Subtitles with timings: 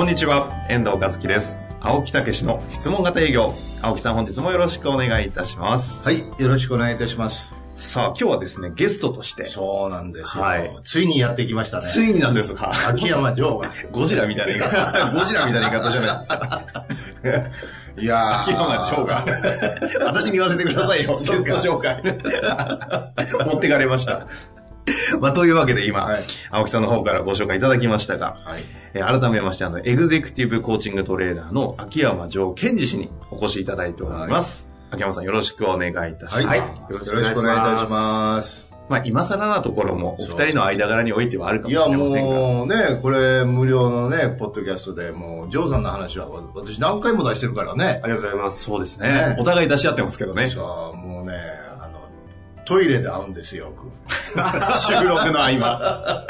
[0.00, 1.60] こんにちは、遠藤和樹です。
[1.78, 3.52] 青木武の質問型営業。
[3.82, 6.02] 青木さん本日もよろしくお願いいたします。
[6.02, 7.54] はい、よろしくお願いいたします。
[7.76, 10.42] さあ、今日はですね、ゲストとして、そうなんですよ。
[10.42, 11.82] はいついにやってきましたね。
[11.86, 12.70] ついになんですか？
[12.88, 13.70] 秋山城が。
[13.92, 16.86] ゴジラみたいな言い方、 ゴジラみたいな言い方じゃないですか。
[17.98, 19.26] いやー秋山長が。
[20.06, 22.00] 私に言わせてくださいよ、ゲスト紹介。
[23.44, 24.26] 持ってかれました。
[25.20, 28.62] まあ、というわけで今、はい青木さんの方からご紹介いただきましたが、はい。
[28.94, 34.68] えー改めまして、あの、エグゼクティブコーチングトレーナーの秋山城健二氏にお越しいただいております。
[34.90, 36.46] 秋山さんよろしくお願いいたします。
[36.46, 36.58] はい。
[36.58, 38.70] よろしくお願いいたします。
[38.90, 42.34] まあ、今更なところも、お二人の間柄においてはあるかもしいや、れませんが。
[42.34, 48.00] もうね、これ無料のね、ポッドキャストで、もう、ジョーさんの話は私何回も出してるからね。
[48.02, 48.64] ありがとうございます。
[48.64, 50.46] そうですねねお互い出し合ってますけどね。
[50.46, 51.34] さあ、もうね、
[52.70, 53.72] トイレで会うんですよ、よ
[54.78, 56.24] 収録の合間。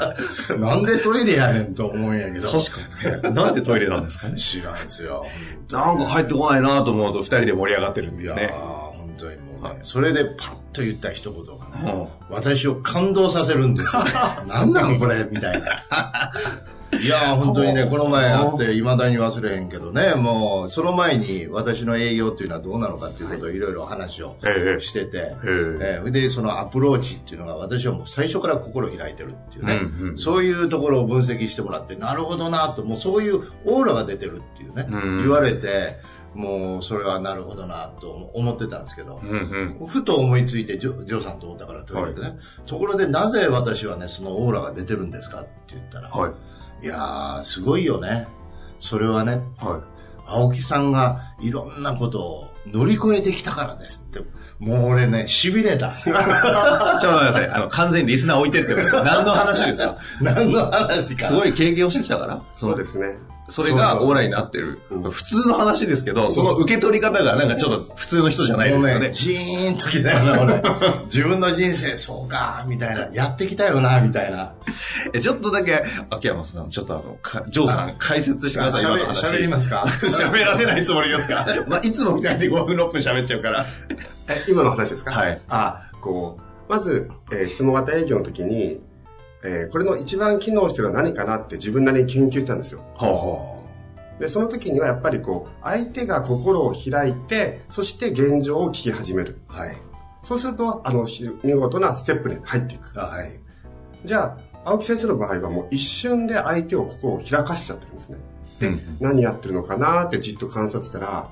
[0.47, 0.59] く。
[0.59, 2.51] なんでトイレやねんと思うんやけど。
[2.51, 3.31] 確かにね。
[3.31, 4.37] なんでトイレなんですかね？
[4.39, 5.27] 知らんですよ。
[5.71, 8.55] なんか帰ってこないなと思うと、二人で盛り上がってるんだいやー、よね。
[8.97, 14.03] 本当にもうね、それでパッと言った一言がね、う私を感動させるんですよ。
[14.49, 15.79] なんなんこれみたいな。
[17.03, 24.81] いやー、本当にね、この前会って未だに忘れへんけどね、もう、その前に私の営業っていうのはどうなのかっていうことをいろいろ話をええ。
[24.81, 26.03] してて、ええ。
[26.05, 35.19] ーで、そのアプローチっていうのが私はもう最初から心開いてるっていうね、うんうんそういうところを分析してもらって、なるほどなと、もうそういうオーラが出てるっていうね、うん。
[35.19, 35.97] 言われて、
[36.35, 39.87] もうそれはなるほどなと思ってたんですけど、うんうん。
[39.87, 46.33] ふと思いついてジョジョーさんと思ったからと言われてね、ところでなぜ私はね、そのオーラが出てるんですかって言ったら、はい。
[46.83, 48.27] いやー、すごいよね。
[48.79, 49.81] それはね、は
[50.27, 54.21] 青木さんがいろんなことを乗り越えてきたからですって。
[54.59, 55.93] もう俺ね、痺れた。
[55.93, 55.97] い。
[56.05, 57.49] ちょっと待ってください。
[57.51, 58.91] あの、完全にリスナー置いてってます。
[58.93, 59.97] 何の話ですか？
[60.21, 61.27] 何の話か。
[61.27, 62.43] すごい経験をしてきたから？
[62.59, 63.17] そうですね。
[63.51, 64.79] それがオーラになってる。
[65.11, 69.11] 普通の話ですけど、その受け取り方がなんかちょっと普通の人じゃないですよね。
[69.13, 70.63] ジーンときたよな、 俺。
[71.07, 73.09] 自分の人生、そうか、みたいな。
[73.13, 74.53] やってきたよな、みたいな。
[75.13, 79.25] え、ちょっとだけ、秋山さん、ちょっとあの、かジョーさん解説してください、 今の話。
[79.27, 79.87] 喋りますか？
[80.03, 81.47] 喋らせないつもりですか？
[81.67, 83.67] まあ、いつもみたいに5分6分喋っちゃうから。
[84.29, 85.11] え、今の話ですか？
[85.13, 85.41] はい。
[85.49, 88.81] あ、こう、まず、えー質問型営業の時に、
[89.45, 92.81] えーこれの一番機能してるのは何かなって自分なりに研究したんですよ。
[92.95, 93.61] ほうほ
[94.21, 99.41] で、その時にはやっぱりこう、相手が心を開いて、そして現状を聞き始める。
[99.49, 99.75] はい。
[100.23, 102.93] そうすると、あの、ひ見事なステップに入っていく。
[103.03, 103.41] あはい。
[104.05, 104.39] じゃあ、
[104.71, 108.19] 青木先生の場合はもう一瞬で相手を心を開かしちゃってるんですね。
[108.61, 111.31] で、うん何やってるのかなってじっと観察したら、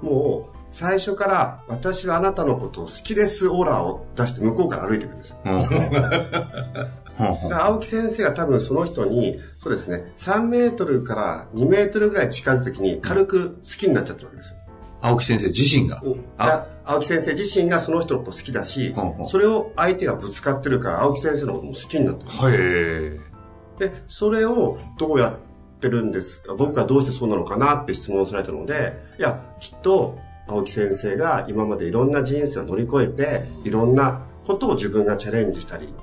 [0.00, 5.38] もう最初から私はあなたのことを好きですオーラを出して向こうから歩いてくるんですよ。
[7.20, 14.58] 青木先生が多分その人に、そうですね、3メートルから2メートルぐらい近づくときに軽く好きになっちゃってるわけですよ。
[15.02, 16.02] 青木先生自身が？
[16.38, 18.94] あで青木先生自身がその人のこと好きだし
[19.28, 22.30] それを相手がぶつかってるから青木先生のことも好きになってる。
[22.30, 23.30] はい。
[23.78, 35.94] で、それをどうやってるんですか僕はどうしてそうなのかなって質問されたので、いや、きっと青木先生が今までいろんな人生を乗り越えて、いろんなことを自分がチャレンジしたり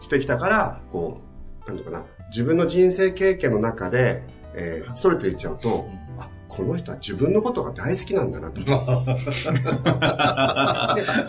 [0.00, 1.20] してきたから、こ
[1.66, 4.22] う、なんていうかな、自分の人生経験の中で、
[4.54, 5.88] えー、それていっちゃうと、
[6.18, 8.60] あ、この人は自分のことが大好きなんだなと。
[8.64, 8.64] で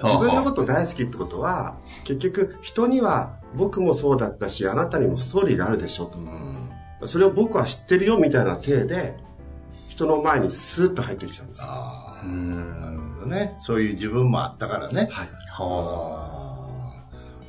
[0.03, 6.17] 自分のこと大好きってことは、結局人には僕もそうだったし、あなたにもストーリーがあるでしょと。
[6.19, 6.71] うん。
[7.05, 9.15] それを僕は知ってるよみたいな体で、
[9.89, 11.61] 人の前にスーッと入ってきちゃうんです。
[11.63, 12.23] ああ。
[12.23, 12.81] うん。
[12.81, 13.55] なるほどね。
[13.59, 15.07] そういう自分もあったからね。
[15.11, 15.29] はい。
[15.49, 16.40] はああ。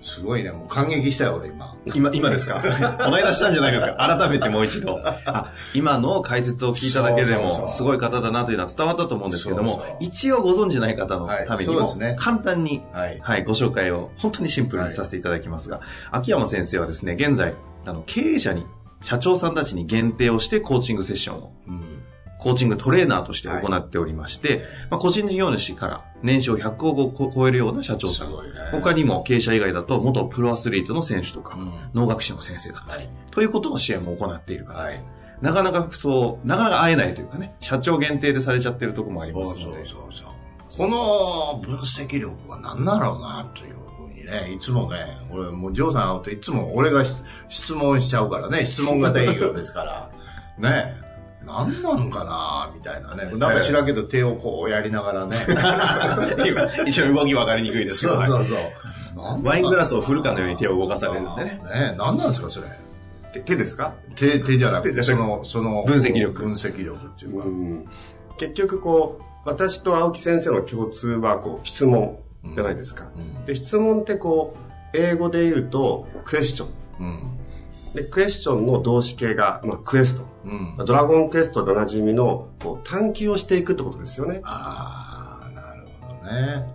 [0.02, 0.50] すごいね。
[0.50, 1.74] もう感激したよ、俺今。
[1.94, 2.60] 今、今ですか？
[2.60, 3.94] この間したんじゃないですか？
[4.18, 4.98] 改めてもう一度。
[5.26, 13.18] あ、今の解説を聞いただけでも、すごい方だなというのは伝わったと思うんですけどもそうそう、一応ご存知ない方のはいためにも簡単に、はい。
[13.20, 17.54] はい、ご紹介を本当にシンプルにさせていただきますが、秋山先生はですね、現在、
[17.86, 18.66] あの、経営者に、
[19.02, 21.91] 社長さんたちに限定をしてコーチングセッションをうん。
[22.42, 28.30] コーチングトレーナーとして行っておりまして、まあ、個人事業主から年商100億を超えるような社長さん。
[28.30, 28.34] ね。
[28.72, 33.12] 他にも経営者以外だと元プロアスリートの選手とか、うん農学士の先生だったり、はい。
[33.30, 34.80] ということの支援も行っている方。
[34.80, 35.00] はい。
[35.40, 39.84] なかなかそう、なかなか会えないというかね、社長限定でされちゃってるところもありますので。
[39.86, 40.32] そうそうそう
[40.76, 44.96] この分析力は何だろうな、というふうにね、いつもね、
[45.30, 50.10] 俺もうジョーさん会うといつも俺が質質問しちゃうからね、質問型営業ですから、
[50.58, 51.01] ね
[51.58, 53.26] 何なんかなみたいなね。
[53.36, 55.36] なんか知らんけど手をこうやりながらね。
[56.46, 58.22] 今、一緒に動き分かりにくいですけど。
[58.24, 58.54] そうそうそ
[59.38, 59.44] う。
[59.44, 61.50] ワイングラスを振るかのように手を動かされるんでね。
[61.50, 62.68] ね何なんですか、それ？
[63.32, 63.94] 手手ですか？
[64.14, 67.46] 手、手じゃなくて、その、その、分析力分析力っていうか。
[67.46, 67.86] うん
[68.38, 72.18] 結局こう、私と青木先生の共通はこう、質問
[72.54, 73.08] じゃないですか。
[73.14, 74.56] うんで、質問ってこ
[74.94, 76.68] う、英語で言うと、クエスチョン。
[77.00, 77.38] うん。
[77.94, 80.26] で、クエスチョンの動詞形が、まあ、クエスト。
[80.44, 80.86] うん。
[80.86, 84.40] ドラゴンクエストでおなじみの、こう、探求をしていくってことですよね。
[84.44, 86.66] ああ、なるほどね。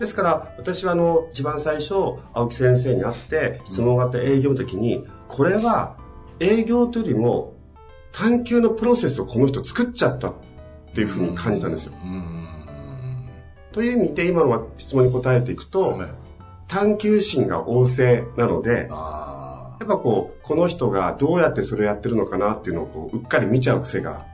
[0.00, 1.94] ですから、私はあの、一番最初、
[2.32, 5.96] 青木先生に会って、質問があって営業の時に、これは、
[6.40, 7.54] 営業というよりも、
[8.12, 10.34] 探求のプロセスをこの人作っちゃったっ
[10.94, 11.92] ていうふうに感じたんですよ。
[12.02, 12.48] うん。
[13.72, 15.98] という意味で、今の質問に答えていくと、
[16.68, 19.31] 探求心が旺盛なので、あ
[19.82, 24.24] やっぱこう、この人がどうやってそれをやってるのかなっていうのをこう、うっかり見ちゃう癖が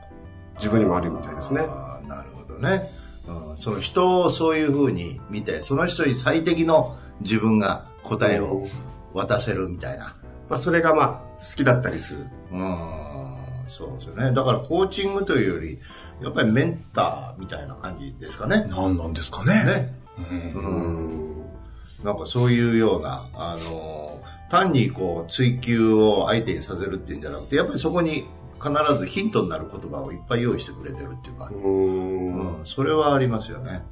[0.57, 1.61] 自分にもあるみたいですね。
[1.61, 2.83] あーなるほどね。
[3.27, 8.67] うん、その人をそういうふうに見て、その人に最適の自分が答えを
[9.13, 10.15] 渡せるみたいな。
[10.49, 12.27] まあ、それがまあ、好きだったりする。
[12.51, 14.31] うん、そうですよね。
[14.31, 15.79] だからコーチングというより、
[16.21, 18.67] やっぱりメンターみたいな感じですかね。
[18.69, 19.63] 何なんですかね。
[19.63, 19.95] ね。
[20.17, 22.05] うんうん。
[22.05, 24.08] なんかそういうような、あの、
[24.49, 28.25] 単にこう追求を相手にさせるっていうんじゃなくて、やっぱりそこに
[28.61, 33.83] 必ずヒントになる言葉をいっぱい用意してくれてるっていうかう、ーんうん、それはありますよね。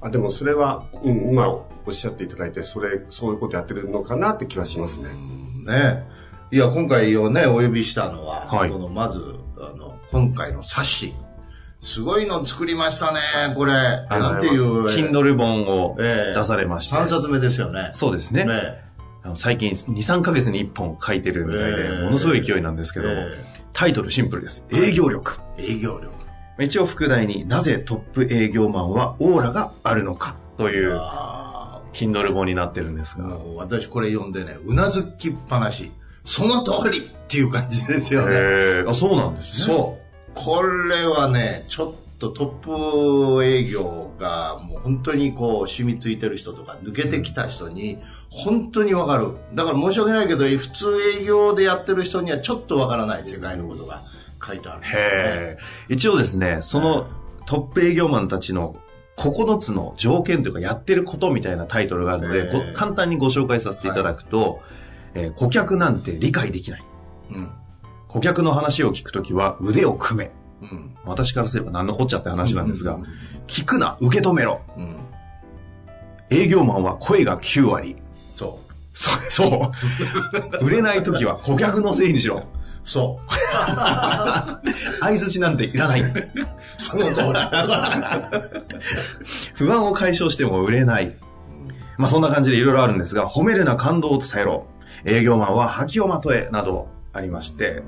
[0.00, 5.10] あでもそれは、うん、今おっしゃっていただいて、それ、そういうことやってるのかなって気はしますね。
[5.10, 6.04] うんね。
[6.50, 9.20] いや、今回をね、お呼びしたのは、はいこのまず、
[9.58, 11.14] あの、今回の冊子。
[11.78, 13.72] すごいの作りましたね、これ。
[13.72, 14.86] なんていう。
[14.86, 16.96] Kindle 本をええ出されまして。
[16.96, 17.90] 3冊目ですよね。
[17.94, 18.44] そうですね。
[18.44, 18.89] ね
[19.22, 24.64] あの最近2、3ヶ月に1本書いてるみたいで、ええものすごい勢いなんですけど、えタイトルシンプルです。
[24.70, 25.38] 営業力。
[25.58, 26.12] 営業力。
[26.58, 35.90] 一応副題になぜトップ営業マンはオーラがあるのかというあ Kindle 本になってるんですあ、が、私これ読んでね、うなずきっぱなし。
[36.24, 38.36] その通りっていう感じですよね。
[38.36, 39.74] へえあ、そうなんですね。
[39.74, 40.32] そう。
[40.34, 49.34] これはね、ちょっとトップ営業がもう本当にこう染みついてる人とか抜けてきた人に本当にわかる。
[49.54, 50.86] だから申し訳ないけど、普通
[51.20, 54.02] 営業でやってる人にはちょっとわからない世界のことが
[54.46, 55.04] 書いてあるんですよね。
[55.06, 55.58] へえ。
[55.88, 57.08] 一応ですね、その
[57.46, 58.76] トップ営業マンたちの
[59.16, 64.60] 9つの条件というかやってることみたいなタイトルがあるので、簡単にご紹介させていただくと、
[65.14, 66.84] えー顧客なんて理解できない。
[67.32, 67.50] うん。
[68.06, 70.39] 顧客の話を聞くときは腕を組め。
[70.62, 70.96] うん。
[71.04, 73.06] 私からすれば何のこっちゃって話なんですがうん、
[73.46, 74.60] 聞くな、受け止めろ。
[74.76, 74.96] うん。
[76.30, 77.96] 営業マンは声が9割。
[78.34, 78.60] そ
[78.92, 79.72] そう、そ
[80.60, 80.64] う。
[80.66, 82.38] 売れないときは顧客のせいにしろ。
[82.38, 82.42] う。
[82.82, 83.32] そう。
[85.00, 86.04] 相づちなんていらない。
[86.76, 87.28] その通り。
[89.54, 91.16] 不安を解消しても売れない。
[91.98, 94.66] まあそんな感じでいろいろあるんですが、褒めるな感動を伝えろ。
[95.04, 97.82] 営業マンは覇気をまとえ、などありまして、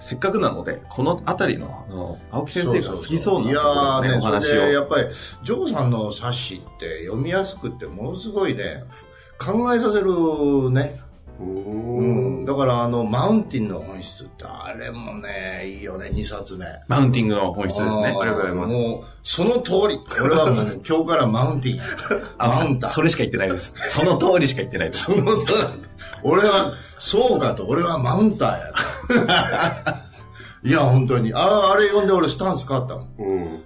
[0.00, 4.66] せっかくなので、このあたりの、あの、青木先生が好きそうなところですね、おいやーね、それ話を。
[4.66, 5.08] でやっぱり、
[5.44, 9.04] ジョーさんの冊子って読みやすくて、ものすごいね、ふ
[9.52, 11.00] 考えさせるね。
[11.40, 12.42] うん。
[12.42, 12.44] ん。
[12.44, 16.66] だから、あの、マウンティンの本質って、あれもね、いいよね、2冊目。
[16.88, 18.06] マウンティングの本質ですね。
[18.06, 19.98] ありがとうございますもう、その通り。
[20.22, 21.84] 俺はもう、今日からマウンティンや。
[22.38, 22.90] あマウンター。
[22.90, 23.72] そそれしか言ってないです。
[23.86, 25.04] その通りしか言ってないです。
[25.04, 25.54] その通り。
[26.22, 28.72] 俺は、そうかと、俺はマウンターや
[29.94, 30.10] と。
[30.68, 31.32] いや、本当に。
[31.32, 33.14] ああれ読んで俺スタンス変わったもん。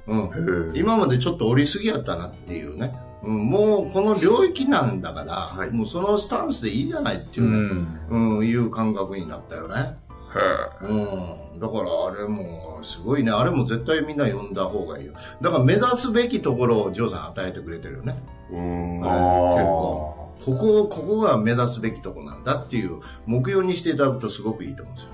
[0.07, 0.29] うん。
[0.29, 5.71] うん、今までちょっと折りすぎやったなっていうね、うん、もうこの領域なんだから、はい。
[5.71, 8.39] もうそのスタンスでいいじゃないっていううね、ん。
[8.39, 9.97] うんいう感覚になったよね、
[10.83, 13.31] うん、だからあれもすごいね。
[13.31, 15.13] あれも絶対みんな読んだ方がいいよ。
[15.41, 18.17] だから目指すべきところをジョーさん与えてくれてるよね、
[18.51, 19.01] うーん。
[19.01, 20.25] 結構。
[20.45, 25.11] ここここが目指すべきとこなんだっていう目標にしていただくとすごくいいと思うんですよ、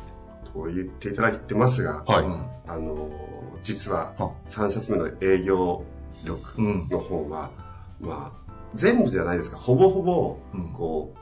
[0.53, 2.25] と言っていただいてますが、はい。
[2.25, 2.47] うん。
[2.67, 3.09] あの、
[3.63, 4.33] 実はは。
[4.49, 5.85] 3冊目の営業
[6.25, 6.89] 力うん。
[6.91, 7.51] の本は、
[8.01, 11.19] まあ、全部じゃないですか、ほぼほぼうん、こう、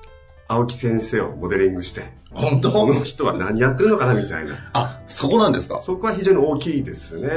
[0.48, 2.72] 青木先生をモデリングして、本当？
[2.72, 4.70] この人は何やってるのかなみたいな。
[4.74, 5.80] あ、そこなんですか？
[5.82, 7.28] そこは非常に大きいですね。
[7.28, 7.30] へ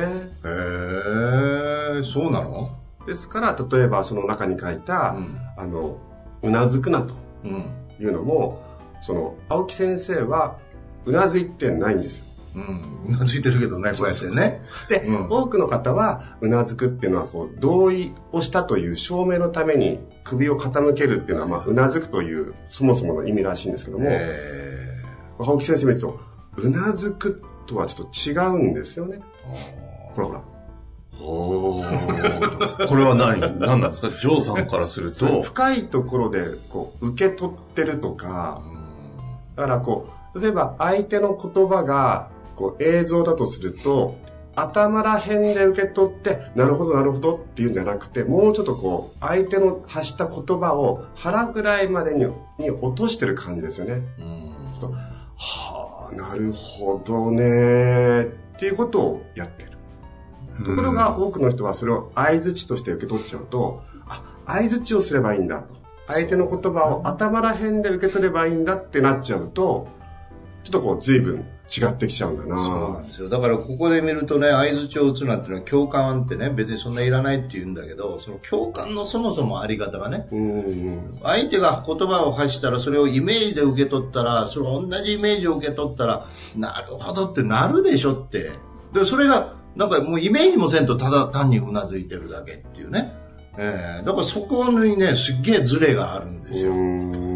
[2.00, 2.77] えそうなの？
[3.07, 5.38] ですから、例えばその中に書いた、うん。
[5.57, 5.98] あの、
[6.43, 7.77] うなずくなとうん。
[8.00, 8.62] いうのも、
[9.01, 10.57] その、青木先生は、
[11.05, 12.25] うなずいてないんですよ。
[12.55, 13.15] うん。
[13.15, 14.62] うなずいてるけどね、こうやってね。
[14.89, 15.27] で、うん。
[15.29, 25.00] 多くの方は、うなずくっていうのは、こう、同意をしたという証明のために首を傾けるっていうのは、まあ、うなずくという、そもそもの意味らしいんですけども、え
[25.39, 26.20] 青木先生見ると、
[26.58, 29.22] うなずくとはちょっと違うんですよね。
[30.15, 30.41] ほらほら。
[31.24, 32.88] おー。
[32.88, 33.39] これは何？
[33.60, 34.10] 何なんですか？
[34.20, 38.62] ジョーさんからすると、深いところで、こう、受け取ってるとか、
[39.55, 42.29] だからこう、例えば相手の言葉が、
[42.62, 44.15] こう、映像だとすると、
[44.56, 52.25] 頭ら辺で受け取って、なるほど、なるほどっていうんじゃなくて、もうちょっとこう、相手の発した言葉を腹ぐらいまでに
[52.60, 54.01] に落としてる感じですよね。
[54.20, 54.98] うんちょっと
[55.38, 58.25] はあ、なるほどねっ
[58.60, 59.72] ていうことをやってる。
[60.65, 65.74] ところが多くの人はそれを相づちとして受け取っちゃうと、あ、相づちをすればいいんだと。
[66.08, 69.88] 相手の言葉を頭ら辺で受け取ればいいんだってなっちゃうと、
[70.63, 73.30] ちょっとこう随分違ってきちゃうんだなそうなんですよ。
[73.30, 81.20] だからここで見るとね、合図を打つなんていうのは共感ってね、別にそんないらないって言うんだけど、その共感のそもそもあり方がね、うん。
[81.24, 86.25] 相手が言葉を発したらそれをイメージで受け取ったら、それ同じイメージを受け取ったら、
[86.58, 88.51] なるほどってなるでしょって。
[88.92, 93.13] で、それが、なんかもうイメージもせんとただ単にうなずいてるだけっていうね。
[93.58, 96.72] ええだからそこにね、すっげえズレがあるんですよ。
[96.72, 97.32] うん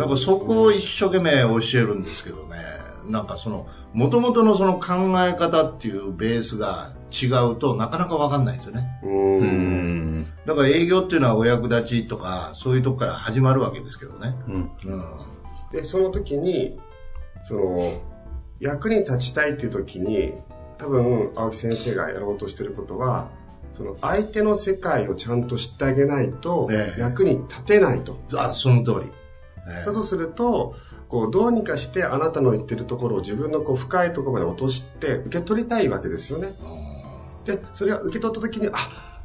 [0.00, 2.56] だからそこを一生懸命教えるんですけどね。
[3.10, 8.86] なんかその、元々のその考え方っていうベースが違うとなかなかわかんないですよね。
[9.02, 9.08] う。
[9.08, 10.26] うんん。
[10.46, 14.34] だから営業っていうのはお役立ちとか、そういうとこから始まるわけですけどね。
[14.48, 14.70] うん。
[14.84, 15.04] うん。
[15.72, 16.78] で、その時に、
[17.44, 18.00] その、
[18.60, 20.34] 役に立ちたいっていう時に、
[20.78, 23.30] 多分、青木先生がやろうとしてることは、
[23.74, 28.18] その相手の世界をちゃんと知ってあげないとええ役に立てないと。
[28.36, 29.12] あ、その通り。
[29.68, 30.74] ええだとすると、
[31.10, 36.52] こう、どうにかしてあなたの言ってるところを自分のこう深いところまで落として受け取りたいわけですよね。
[37.44, 39.20] で、それが受け取った時に、あ、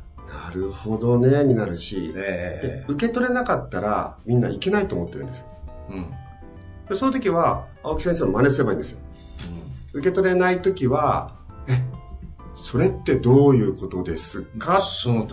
[0.48, 5.46] なるほどね、になるし、えで受け取れなかったらみんないけないと思ってるんですよ。
[5.92, 6.06] えうん。
[6.89, 9.00] でその時は、青木先生の真似すればいいんですよ。
[9.94, 11.36] 受け取れない時は、
[11.68, 11.82] え、
[12.58, 14.80] それってどういうことですか？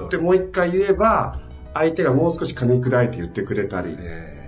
[0.06, 1.40] ってもう一回言えば、
[1.74, 4.41] 相手がもう少し噛み砕いて言ってくれたり、え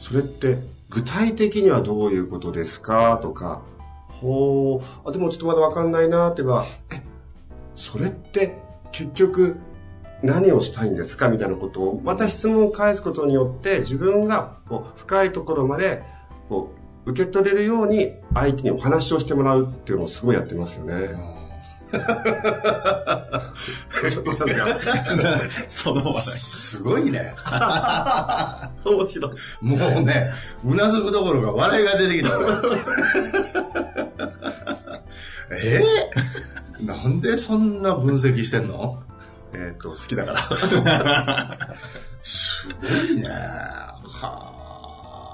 [0.00, 3.20] それって具体的にはどういうことですか？
[3.22, 3.62] とか、
[4.08, 7.00] ほう、あ、でもちょっとまだわかんないなって言えば、え、
[7.76, 8.56] それって
[8.90, 9.56] 結局
[10.22, 11.28] 何をしたいんですか？
[11.28, 16.02] みたいなことを、また質問を返すことによって自分がこう深いところまで
[16.48, 16.74] こ
[17.06, 21.29] う受け取れるように相手にお話をしてもらうっていうのをすごいやってますよね。
[25.68, 26.22] その話題。
[26.22, 27.34] すごいね。
[28.84, 29.32] 面白い。
[29.60, 30.30] もうね、
[30.64, 32.38] うなずくどころか笑いが出てきた。
[32.38, 32.48] 俺
[35.52, 35.82] え？
[36.80, 39.02] ーなんでそんな分析してんの？
[39.52, 41.68] えっ、と、好きだから。
[42.22, 43.28] すごいね。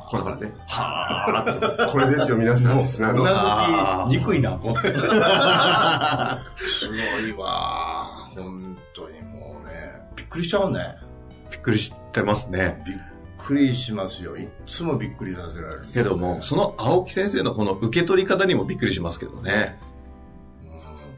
[0.06, 0.52] はほらほらね。
[0.68, 1.90] はー。
[1.90, 2.78] これですよ、皆さん。
[2.78, 2.82] う
[3.24, 4.92] なずきにくいな、これ。
[6.66, 6.94] すご
[7.26, 8.28] いわ。
[8.34, 10.80] 本当にもうね、びっくりしちゃうね。
[11.50, 12.82] びっくりしてますね。
[12.86, 12.96] びっ
[13.38, 14.36] くりしますよ。
[14.36, 15.82] いっつもびっくりさせられる。
[15.92, 19.78] けども、その青木先生のこの受け取り方にもびっくりしますけどね。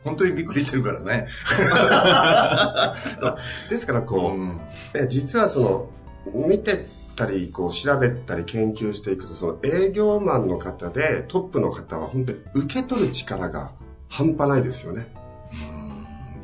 [0.04, 1.26] 本当にびっくりしてるからね。
[3.68, 4.61] ですから、こう、うん
[4.95, 5.88] え実はその、
[6.35, 13.73] 見てたり、こう、調べたり研究していくと、その営業マンの方で、トップの方は本当に受け取る力が
[14.08, 15.06] 半端ないですよね。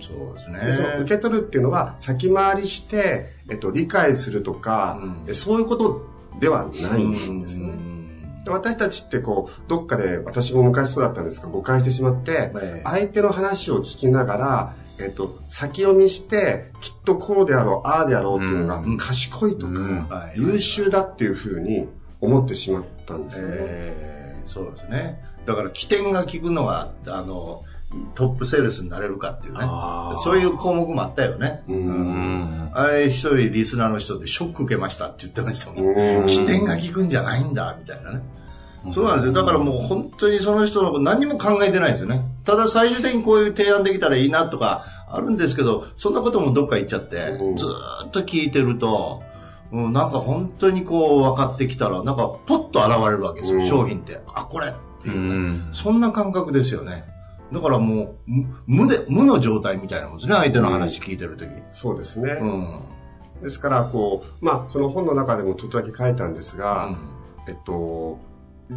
[0.01, 0.61] そうですね。
[0.61, 6.07] でその受け取るっていうのは、先回りして、えっと、理解するとか、うんえそういうこと
[6.41, 7.73] ではないんですよね。
[7.73, 7.95] うん
[8.45, 21.89] で私たちってこう、どっかで、私も昔そうだったんですが、誤解してしまって、ええ相手の話を聞きながら、えっと、先読みして、きっとこうであろう、ああであろうっていうのが、うん賢いとか、優秀だっていうふうに
[22.21, 23.55] 思ってしまったんですよね。
[23.57, 25.23] えーそうですね。
[25.47, 27.63] だから起点が効くのは、あの、
[28.15, 29.61] トップセールスになれるかっていうね
[30.17, 31.63] そういう項目もあったよね。
[32.75, 35.95] あれ一人リスナーの人でショック受けましたって言ってましたもん。
[36.21, 38.21] うん起点が効くんじゃないんだ、みたいなね。
[38.91, 39.33] そうなんですよ。
[39.33, 42.25] だからもう本当にその人のこと何にも考えてないんですよね。
[42.45, 49.23] ただ最終的にこういう提案できたらいいなとかあるんですけど、そんなこともどっか行っちゃって、うんずーっと聞いてると、
[49.73, 54.21] うん、なんか本当にこう分かってきたら、なんかポッと現れるわけですよ、うん商品って。
[54.35, 54.73] あ、これっ
[55.03, 55.69] ていううね、ん。
[55.73, 57.05] そんな感覚ですよね。
[57.53, 61.49] だからもう、む無で、無の状態みたいなもんですね、相手の話聞いてるとき。
[61.73, 62.33] そうですね。
[62.41, 63.43] うん。
[63.43, 66.97] ですから、こう、まあ、その本の中でもちょっとだけ書いたんですが、うん
[67.47, 68.19] えっと、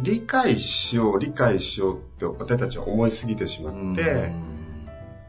[0.02, 4.32] 理解しよう、理解しようって私たちは思いすぎてしまって、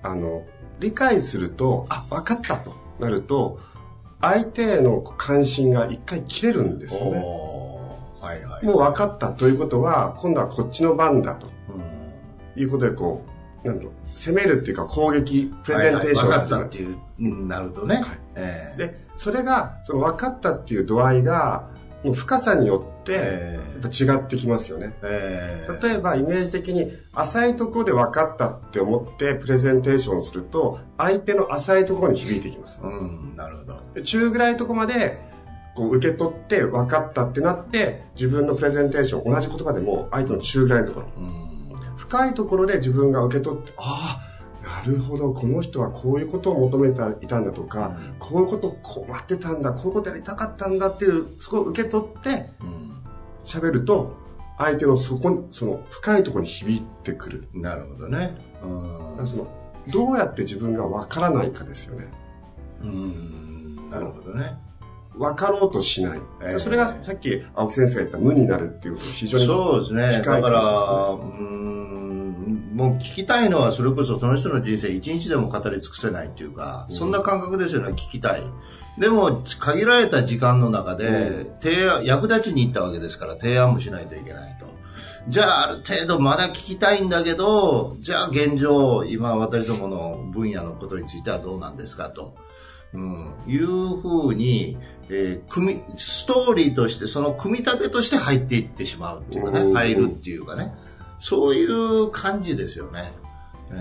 [0.04, 0.46] あの、
[0.80, 3.60] 理解すると、あ、分かったとなると、
[4.22, 7.50] 相手への関心が一回切れるんですよね。
[8.20, 8.66] はいはい。
[8.66, 11.48] もう分かったということは、今度はこっちの番だと。
[11.74, 12.62] うん。
[12.62, 13.24] いうことで、こ
[13.64, 17.96] う、なん攻めるっていうか攻撃、プレゼンテーションはいはい分かったっていう、うんなるとね。
[17.96, 18.06] はい。
[18.36, 18.78] ええ。
[18.78, 21.70] で、それが、その分かったっていう度合いが、
[22.04, 24.94] もう深さによって、えやっぱ違ってきますよね。
[25.04, 32.80] ええ例えば、イメージ的に、浅いところで分かったって思ってプレゼンテーションすると、相手の浅いところに響いてきます。
[32.82, 33.82] うん、なるほど。
[33.94, 35.20] で中ぐらいのところまで、
[35.76, 41.08] こう受け取って分かったってなって、自分のプレゼンテーション、同じ言葉でも相手の中ぐらいのところ。
[41.18, 41.50] うん
[42.00, 44.29] 深いところで自分が受け取って、ああ、
[44.70, 52.90] なるほど、この人はこういうことを求めていたんだとか、こういうこと困ってたんだ、こういうことやりたかったんだっていう、そこを受け取ってうん
[53.44, 54.16] 喋ると、
[54.60, 57.48] 相手のそこに、その深いところに響いてくる。
[57.54, 58.38] なるほどね。
[58.62, 59.48] だからその、
[59.88, 62.08] どうやって自分が分からないかですよね。
[62.82, 62.90] うん。
[62.90, 63.90] うん。
[63.90, 64.58] なるほどね。
[65.18, 66.20] 分かろうとしない。
[66.44, 70.12] ええそれがさっき青木先生が言った無になるっていうことと非常にそうですね。
[70.12, 71.89] 近いだから、感うーん、
[72.80, 78.44] もう聞きたいのはそれこそその人の人生一日でも語り尽くせないっていうか、そんな感覚ですよね、聞きたい。
[78.98, 84.66] でも、限られた時間の中で、提案、役立ちに行ったわけですから、提案もしないといけないと。
[85.28, 92.36] じゃあ、ある程度まだ聞きたいんだけど、じゃあ現状、今私どもの分野のことについてはどうなんですかと。
[92.94, 93.68] うん、いう
[94.02, 94.78] ふうに、
[95.10, 100.74] えー組み、ストーリーとして、その組み立てとして入っていってしまうっていうかね、うん入るっていうかね、
[101.20, 103.12] そういう感じですよね。
[103.72, 103.76] え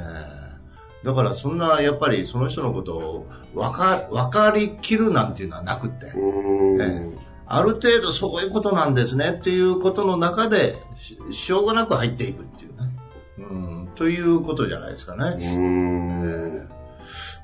[1.05, 1.07] ー。
[1.07, 12.91] だからそんな、やっぱりその人のことを分か、分かりきるなんていうのはなくって、ええある程度そういうことなんですねっていうことの中で、ししょうがなく入っていくっていうね。
[13.39, 13.43] う
[13.85, 15.39] ん、ということじゃないですかね。
[15.39, 16.69] うーん。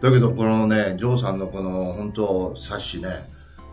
[0.02, 3.08] だけど、このね、ジョーさんのこの本当、冊子ね、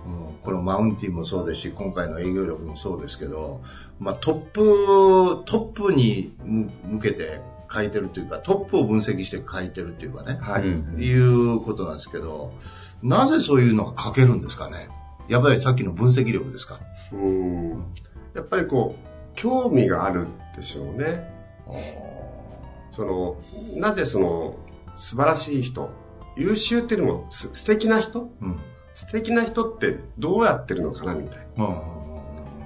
[0.05, 3.61] うんこのマウンティンもそうですし、今回の営業力もそうですけど、
[3.99, 10.63] まあトップ、トップに向向けて書いてるというか、トップを分析して書いてるというかね、はい。
[10.63, 12.53] うんいうことなんですけど、
[13.03, 14.89] なぜそういうのが書けるんですかね？
[15.27, 16.79] やっぱりさっきの分析力ですか？
[17.11, 17.93] うーん
[18.33, 21.29] やっぱりこう、興味があるでしょうね。
[22.91, 23.37] その、
[23.75, 24.55] なぜその、
[24.97, 25.89] 素晴らしい人、
[26.35, 28.59] 優秀っていうよりもす素敵な人うん。
[28.93, 31.65] 素敵な人ってどうやってるのかなみたいうん。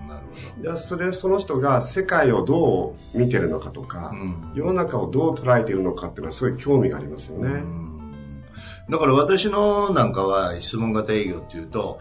[0.08, 0.26] なる
[0.58, 0.62] ほな。
[0.62, 4.20] いや、それ、その人が世界をどう見てるのかとか、ど。
[4.20, 7.64] うん世の中をどう捉えているのかっていうのはすごい興味がありますよね。
[8.90, 12.00] だから私のなんかは質問型営業っていうと、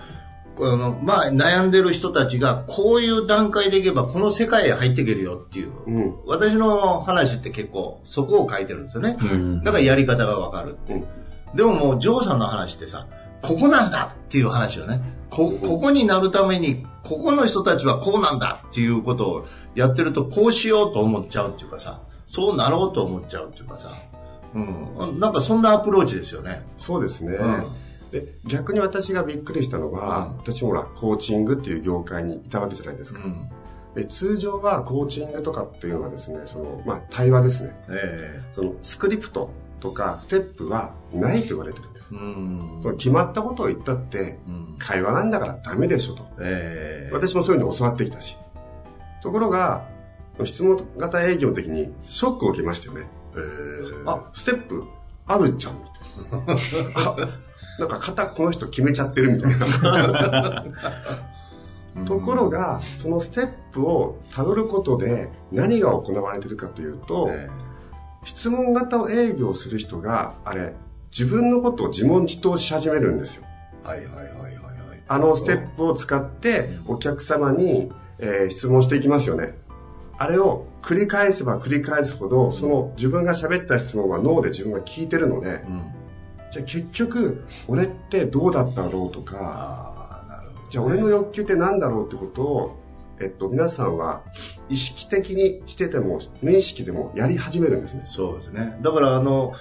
[0.56, 6.14] このまあ悩んでる人たちがこういう段階でいけばこの世界へ入っていけるよっていう、うん。
[6.26, 9.16] 私の話って結構そこを書いてるんですよね。
[9.20, 11.06] うんだからやり方がわかるっていう。
[11.54, 13.06] でももうジョーさんの話ってさ、
[13.44, 15.00] ここなんだっていう話よね。
[15.28, 23.92] こ、ここになるために、ここの人たちはこうなんだっていうことをやってると、こうしようと思っちゃうっていうかさ、そうなろうと思っちゃうっていうかさ、
[24.54, 25.20] うん。
[25.20, 26.62] なんかそんなアプローチですよね。
[26.76, 27.36] そうですね。
[27.36, 27.64] うん
[28.14, 33.20] で逆に私がびっくりしたのは、うん私もほら、コーチングっていう業界にいたわけじゃないですか。
[33.24, 33.50] うん。
[33.96, 37.74] で通常はコーチングとかっていうのはですね、その、まあ、対話ですね。
[37.88, 39.50] えその、スクリプト
[39.84, 42.08] とかステップはないと言われてるんです。
[42.08, 42.14] そ
[42.88, 44.76] の決まったことを言ったって、うん。
[44.78, 46.26] 会話なんだからダメでしょと。
[46.40, 48.38] ええ私もそういうの教わってきたし。
[49.22, 49.86] ところが、
[50.42, 53.06] 質問型営業の時にショックを受けましたよね。
[53.36, 53.42] ええ
[54.06, 54.84] あ、ステップ
[55.26, 55.80] あるじゃん、み
[56.46, 56.56] たい
[56.94, 57.12] な。
[57.12, 57.16] あ、
[57.78, 60.64] なんか型この人決めちゃってるみたいな。
[62.06, 67.50] ところが、そのステップをたどることで何が行われているかというと、え
[68.24, 70.74] 質問型を営業する人が、あれ、
[71.10, 73.44] 自分のことを自問自答し始めるんですよ。
[73.84, 75.02] えはいはいはいはいはい。
[75.06, 79.54] あのステップを使ってお客様に、えー質問していきますよね。
[80.16, 85.82] あれを繰り返せば繰り返すほど、その自分が喋った質問は脳で自分が聞いてるので、うん。
[86.50, 89.92] じゃあ結局、俺ってどうだったろうとか。
[90.70, 92.83] じゃあ俺の欲求って何だろうってことを、
[93.20, 94.24] えっと、皆さんは
[94.68, 98.02] 意識的にしてても、無意識でもやり始めるんですね。
[98.04, 98.78] そうですね。
[98.82, 99.52] だから、あの、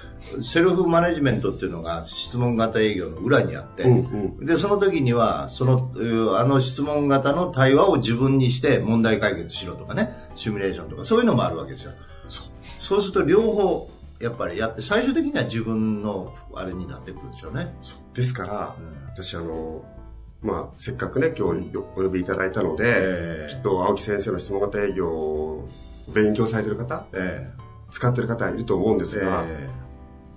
[0.42, 4.46] セルフマネジメントっていうのが質問型営業の裏にあって、うんうん。
[4.46, 5.92] で、その時には、その、
[6.38, 11.92] あの質問型の対話を自分にして問題解決しろとかね、シミュレーションとか、そういうのもあるわけですよ。
[12.80, 13.90] そうすると両方、
[14.20, 17.76] やっぱりやって、最終的には自分のあれになってくるんでしょうね。
[18.14, 19.86] ですから、うん私あの、
[20.44, 23.54] まあ、せっかくね、今日よお呼びいただいたので、ええ。
[23.54, 25.70] きっと青木先生の質問型営業を
[26.14, 27.50] 勉強されてる方、え
[27.90, 29.70] 使ってる方いると思うんでえすが、え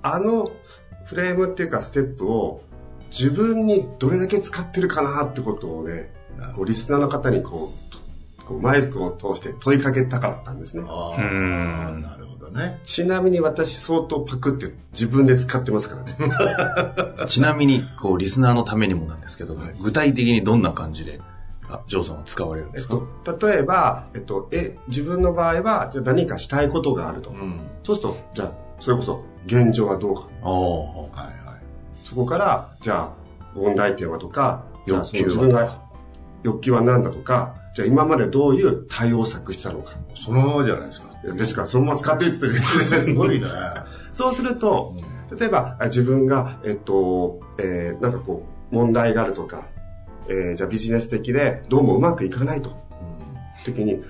[0.03, 0.49] あの
[1.07, 2.63] フレームっていうかステップを
[3.11, 6.13] 自分にどれだけ使ってるかなってことをね
[6.55, 7.73] こうリスナーの方にこ
[8.41, 10.85] う、こうマイクを通して問いかけたかったんですね。
[10.85, 10.87] え。
[10.89, 12.26] あなるほど
[12.57, 12.81] ね。
[12.85, 17.27] ちなみに私相当パクって自分で使ってますからね。
[17.29, 21.21] ちなみに、こう、リスナーのためにもなんですけど、はい具体的にどんな感じで、
[21.69, 27.31] あジョーさんは使われるんえっですか、と、例えば、えっと、え、自分の場合は、じゃあ何かしたいことがあると。
[27.31, 27.61] うん。
[27.83, 30.29] そうすると、じゃあ、それこそ、現状はどうか。
[30.43, 31.63] はいはい。
[31.95, 33.11] そこから、じゃあ、
[33.55, 35.83] 問題点はとか、じゃあ、その欲求は自分が、
[36.43, 39.93] 欲求は何だとか、じゃあ今までどういう対応策したのか。
[40.15, 41.09] そのままじゃないですか。
[41.35, 43.47] ですから、そのまま使っていって、すごいね。
[44.13, 44.95] そうすると、
[45.39, 49.67] 例えば、あ自分が、えっと、えーなんかこう、問題があるとか、
[50.29, 52.77] えーじゃあビジネス的で、どうもうまくいかないと。
[53.65, 54.03] 時に、え、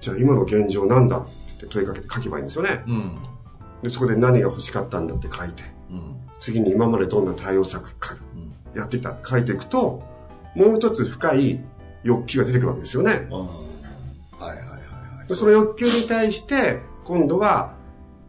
[0.00, 1.18] じゃあ今の現状なんだ？
[1.18, 1.26] っ
[1.58, 2.84] て問いかけて書けばいいんですよね。
[2.86, 2.94] うん。
[2.94, 3.18] うん。
[3.82, 6.18] で、そこで何が欲しかったんだって書いて、うん。
[6.38, 8.14] 次に今までどんな対応策か
[8.74, 8.78] うん。
[8.78, 10.02] やってきたって書いていくと、
[10.54, 11.60] もう一つ深い
[12.04, 13.26] 欲求が出てくるわけですよね。
[13.32, 13.73] ああはいはいはいはい。
[15.28, 17.74] でその欲求に対して、今度は、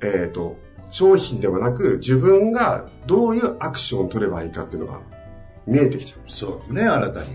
[0.02, 0.58] えっ、と、
[0.90, 5.00] 商品ではなく、自分がどういうアクションを取ればいいかっていうのが
[5.66, 6.20] 見えてきちゃう。
[6.30, 7.28] そうですね、新たに。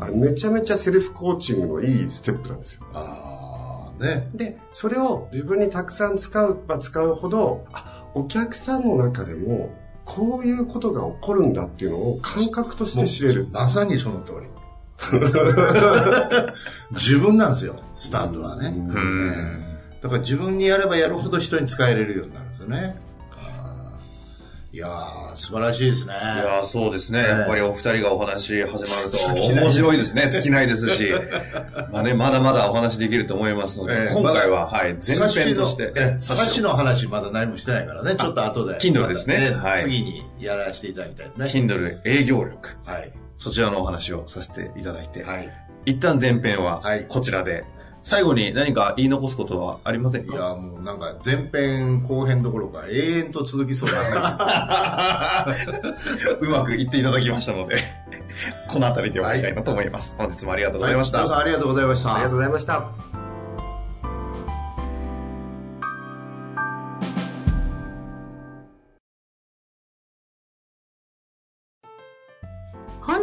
[0.00, 2.82] あれめちゃめちゃセルフコーチングのいいステップなんですよ。
[2.94, 4.30] ああ、ね。
[4.34, 13.48] で、それを自分にたくさん使うば使うほど、あ、お客さんの中でも、こういうことが起こるんだっていうのを感覚として知れる。
[13.50, 14.51] まさにその通り。
[16.92, 18.74] 自分なんですよ、スタートはね。
[20.00, 22.96] だから自分にやればやるほど人に使えれるようになるんですよね。
[24.74, 26.14] いやー、素晴らしいですね。
[26.14, 27.18] いやーそうですね。
[27.18, 30.30] ええやっぱりお二人がお話始まると面白いですね。
[30.32, 31.12] 尽きないですし。
[31.92, 35.92] まあね、まだまだお話できると思いますので、ええ今回は、はい、前編として。
[35.94, 38.78] ええ冊子の話まだ何もしてないからね、ちょっと後で。
[38.78, 41.66] Kindle ですね次にやらせていただきたいですね。
[41.66, 42.70] Kindle 営業力。
[42.86, 43.12] はい。
[43.42, 45.24] そちらのお話をさせていただいて。
[45.24, 45.50] はい。
[45.84, 47.64] 一旦前編ははいこちらで。
[48.04, 50.34] 最後に何か言い残すことはありませんか？
[50.34, 54.34] いや、もうなんか前編後編どころか永遠と続きそうな話。
[56.40, 57.76] うまく言っていただきましたので、
[58.68, 60.16] この辺りで終わりたいなと思います。
[60.18, 61.18] 本日もありがとうございました。
[61.18, 62.14] 皆さんありがとうございました。
[62.14, 63.11] ありがとうございました。